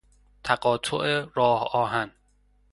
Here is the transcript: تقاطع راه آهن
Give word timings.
تقاطع 0.43 1.25
راه 1.35 1.65
آهن 1.75 2.11